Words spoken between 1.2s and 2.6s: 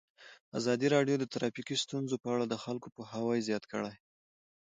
ټرافیکي ستونزې په اړه د